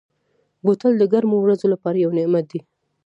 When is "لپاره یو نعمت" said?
1.73-2.45